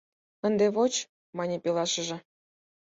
—Ынде 0.47 0.65
воч,— 0.75 0.93
мане 1.37 1.55
пелашыже. 1.63 2.17